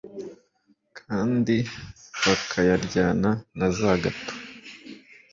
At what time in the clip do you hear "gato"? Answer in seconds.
4.03-4.33